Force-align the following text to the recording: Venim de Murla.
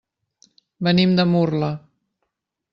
Venim 0.87 1.13
de 1.21 1.27
Murla. 1.35 1.71